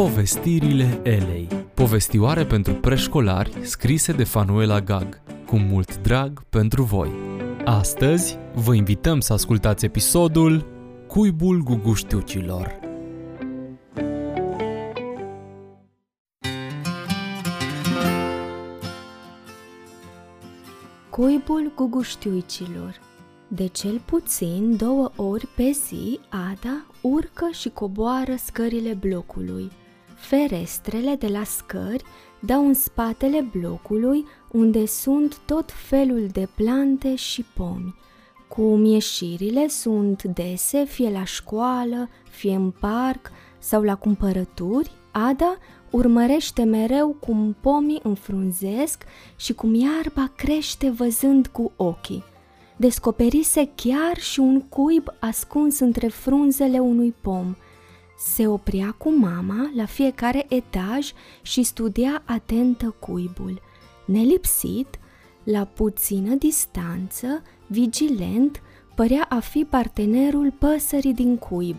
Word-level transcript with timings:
Povestirile 0.00 1.00
Elei. 1.02 1.48
Povestioare 1.74 2.44
pentru 2.46 2.74
preșcolari 2.74 3.52
scrise 3.62 4.12
de 4.12 4.24
Fanuela 4.24 4.80
Gag. 4.80 5.20
Cu 5.46 5.56
mult 5.56 6.00
drag 6.00 6.42
pentru 6.42 6.82
voi. 6.82 7.10
Astăzi 7.64 8.38
vă 8.54 8.74
invităm 8.74 9.20
să 9.20 9.32
ascultați 9.32 9.84
episodul 9.84 10.66
Cuibul 11.06 11.62
Guguștiucilor. 11.62 12.80
Cuibul 21.10 21.72
Guguștiuicilor. 21.76 23.00
De 23.48 23.66
cel 23.66 24.00
puțin 24.04 24.76
două 24.76 25.12
ori 25.16 25.46
pe 25.56 25.70
zi, 25.86 26.20
Ada 26.28 26.86
urcă 27.00 27.48
și 27.52 27.68
coboară 27.68 28.34
scările 28.44 28.94
blocului. 28.94 29.70
Ferestrele 30.20 31.14
de 31.14 31.26
la 31.26 31.44
scări 31.44 32.04
dau 32.40 32.66
în 32.66 32.74
spatele 32.74 33.40
blocului 33.40 34.26
unde 34.52 34.86
sunt 34.86 35.38
tot 35.46 35.72
felul 35.72 36.26
de 36.32 36.48
plante 36.54 37.14
și 37.14 37.44
pomi. 37.54 37.94
Cum 38.48 38.84
ieșirile 38.84 39.68
sunt 39.68 40.22
dese 40.22 40.84
fie 40.84 41.10
la 41.10 41.24
școală, 41.24 42.08
fie 42.30 42.54
în 42.54 42.70
parc 42.70 43.30
sau 43.58 43.82
la 43.82 43.94
cumpărături, 43.94 44.90
Ada 45.12 45.58
urmărește 45.90 46.62
mereu 46.62 47.08
cum 47.08 47.56
pomii 47.60 48.00
înfrunzesc 48.02 49.04
și 49.36 49.52
cum 49.52 49.74
iarba 49.74 50.32
crește 50.36 50.90
văzând 50.90 51.46
cu 51.46 51.72
ochii. 51.76 52.24
Descoperise 52.76 53.70
chiar 53.74 54.16
și 54.16 54.40
un 54.40 54.60
cuib 54.60 55.08
ascuns 55.20 55.78
între 55.78 56.08
frunzele 56.08 56.78
unui 56.78 57.14
pom. 57.20 57.54
Se 58.20 58.46
oprea 58.46 58.94
cu 58.98 59.10
mama 59.10 59.70
la 59.74 59.84
fiecare 59.84 60.46
etaj 60.48 61.12
și 61.42 61.62
studia 61.62 62.22
atentă 62.24 62.94
cuibul. 62.98 63.60
Nelipsit, 64.04 64.98
la 65.44 65.64
puțină 65.64 66.34
distanță, 66.34 67.42
vigilent, 67.66 68.62
părea 68.94 69.26
a 69.28 69.38
fi 69.38 69.64
partenerul 69.64 70.52
păsării 70.58 71.14
din 71.14 71.36
cuib. 71.36 71.76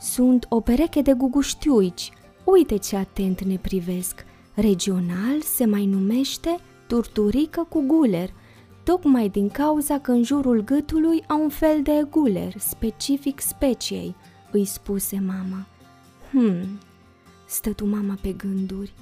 Sunt 0.00 0.46
o 0.48 0.60
pereche 0.60 1.00
de 1.02 1.12
guguștiuici, 1.12 2.12
Uite 2.44 2.76
ce 2.76 2.96
atent 2.96 3.42
ne 3.44 3.56
privesc. 3.56 4.24
Regional 4.54 5.40
se 5.40 5.64
mai 5.64 5.86
numește 5.86 6.56
turturică 6.86 7.66
cu 7.68 7.84
guler, 7.86 8.30
tocmai 8.82 9.28
din 9.28 9.48
cauza 9.48 9.98
că 9.98 10.10
în 10.10 10.22
jurul 10.22 10.60
gâtului 10.64 11.24
au 11.28 11.42
un 11.42 11.48
fel 11.48 11.82
de 11.82 12.06
guler, 12.10 12.54
specific 12.58 13.40
speciei, 13.40 14.14
îi 14.52 14.64
spuse 14.64 15.22
mama. 15.26 15.66
Hmm, 16.34 16.78
stătu 17.46 17.86
mama 17.86 18.18
pe 18.20 18.32
gânduri. 18.32 18.92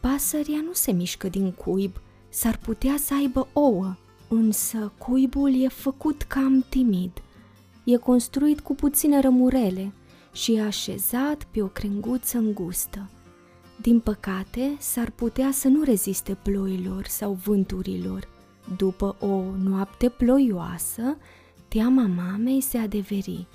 Pasăria 0.00 0.60
nu 0.64 0.72
se 0.72 0.92
mișcă 0.92 1.28
din 1.28 1.52
cuib, 1.52 2.00
s-ar 2.28 2.56
putea 2.56 2.94
să 2.98 3.14
aibă 3.14 3.48
ouă, 3.52 3.96
însă 4.28 4.92
cuibul 4.98 5.62
e 5.62 5.68
făcut 5.68 6.22
cam 6.22 6.64
timid. 6.68 7.10
E 7.84 7.96
construit 7.96 8.60
cu 8.60 8.74
puține 8.74 9.20
rămurele, 9.20 9.92
și 10.32 10.54
e 10.54 10.62
așezat 10.62 11.44
pe 11.44 11.62
o 11.62 11.66
crenguță 11.66 12.38
îngustă. 12.38 13.10
Din 13.80 14.00
păcate, 14.00 14.76
s-ar 14.78 15.10
putea 15.10 15.50
să 15.52 15.68
nu 15.68 15.82
reziste 15.82 16.36
ploilor 16.42 17.06
sau 17.06 17.32
vânturilor. 17.32 18.28
După 18.76 19.16
o 19.20 19.42
noapte 19.62 20.08
ploioasă, 20.08 21.16
teama 21.68 22.06
mamei 22.06 22.60
se 22.60 22.78
adeveri. 22.78 23.46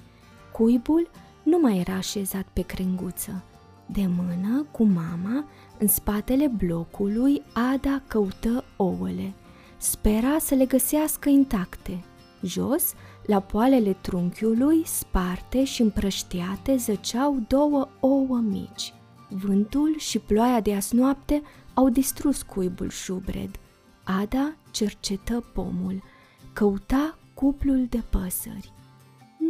Cuibul 0.52 1.10
nu 1.46 1.60
mai 1.60 1.78
era 1.78 1.94
așezat 1.94 2.46
pe 2.54 2.62
crenguță. 2.62 3.44
De 3.86 4.08
mână, 4.08 4.66
cu 4.72 4.84
mama, 4.84 5.46
în 5.78 5.88
spatele 5.88 6.48
blocului, 6.48 7.42
Ada 7.54 8.02
căută 8.08 8.64
ouăle. 8.76 9.34
Spera 9.78 10.38
să 10.40 10.56
le 10.56 10.66
găsească 10.66 11.30
intacte. 11.30 12.04
Jos, 12.42 12.94
la 13.26 13.40
poalele 13.40 13.94
trunchiului, 14.02 14.86
sparte 14.86 15.64
și 15.64 15.82
împrăștiate, 15.82 16.76
zăceau 16.76 17.44
două 17.48 17.88
ouă 18.00 18.38
mici. 18.38 18.94
Vântul 19.30 19.96
și 19.98 20.20
ploaia 20.20 20.60
de 20.60 20.76
asnoapte 20.76 21.42
au 21.74 21.90
distrus 21.90 22.42
cuibul 22.42 22.90
șubred. 22.90 23.50
Ada 24.04 24.56
cercetă 24.72 25.44
pomul, 25.54 26.04
căuta 26.54 27.18
cuplul 27.34 27.86
de 27.90 28.04
păsări. 28.10 28.74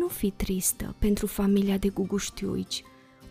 Nu 0.06 0.12
fi 0.12 0.32
tristă 0.32 0.96
pentru 1.00 1.28
familia 1.28 1.78
de 1.78 1.90
guguștiuici. 1.90 2.84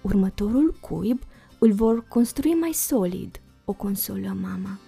Următorul 0.03 0.75
cuib 0.81 1.21
îl 1.59 1.73
vor 1.73 2.09
construi 2.09 2.55
mai 2.55 2.73
solid, 2.73 3.41
o 3.65 3.73
consolă 3.73 4.37
mama. 4.41 4.79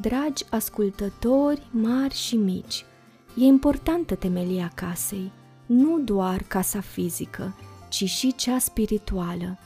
Dragi 0.00 0.44
ascultători 0.50 1.66
mari 1.70 2.14
și 2.14 2.36
mici, 2.36 2.84
e 3.36 3.44
importantă 3.44 4.14
temelia 4.14 4.72
casei, 4.74 5.32
nu 5.66 5.98
doar 5.98 6.42
casa 6.42 6.80
fizică, 6.80 7.54
ci 7.88 8.04
și 8.04 8.34
cea 8.34 8.58
spirituală. 8.58 9.58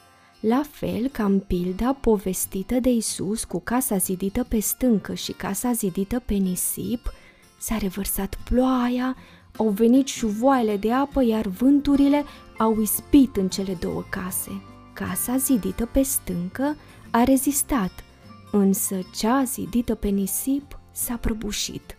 La 0.49 0.63
fel 0.71 1.09
ca 1.09 1.25
în 1.25 1.41
pilda 1.41 1.93
povestită 1.93 2.81
de 2.81 2.91
Isus 2.91 3.45
cu 3.45 3.61
casa 3.61 3.97
zidită 3.97 4.45
pe 4.45 4.59
stâncă 4.59 5.15
și 5.15 5.33
casa 5.33 5.73
zidită 5.73 6.23
pe 6.27 6.35
nisip, 6.35 7.13
s-a 7.59 7.77
revărsat 7.79 8.39
ploaia, 8.45 9.17
au 9.57 9.69
venit 9.69 10.07
șuvoaiele 10.07 10.77
de 10.77 10.93
apă, 10.93 11.25
iar 11.25 11.47
vânturile 11.47 12.25
au 12.59 12.81
ispit 12.81 13.37
în 13.37 13.49
cele 13.49 13.75
două 13.81 14.05
case. 14.09 14.63
Casa 14.93 15.37
zidită 15.37 15.87
pe 15.87 16.03
stâncă 16.03 16.77
a 17.11 17.25
rezistat, 17.25 18.05
însă 18.53 18.97
cea 19.17 19.43
zidită 19.43 19.95
pe 19.95 20.09
nisip 20.09 20.79
s-a 20.93 21.17
prăbușit. 21.17 21.97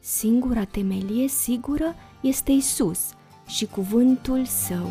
Singura 0.00 0.64
temelie 0.64 1.28
sigură 1.28 1.94
este 2.20 2.52
Isus 2.52 3.00
și 3.46 3.66
cuvântul 3.66 4.44
său. 4.44 4.90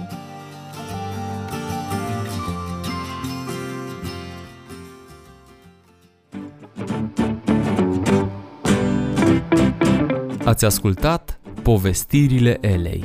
Ați 10.45 10.65
ascultat 10.65 11.39
Povestirile 11.63 12.57
Elei 12.61 13.03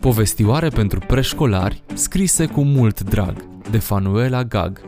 Povestioare 0.00 0.68
pentru 0.68 0.98
preșcolari 0.98 1.82
scrise 1.94 2.46
cu 2.46 2.62
mult 2.62 3.00
drag 3.00 3.44
de 3.70 3.78
Fanuela 3.78 4.44
Gag 4.44 4.80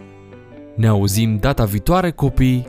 ne 0.77 0.87
auzim 0.87 1.37
data 1.37 1.65
viitoare, 1.65 2.11
copii! 2.11 2.67